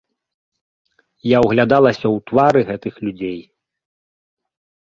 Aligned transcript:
Я 1.31 1.37
ўглядалася 1.45 2.03
ў 2.03 2.17
твары 2.31 2.61
гэтых 2.71 2.93
людзей. 3.09 3.39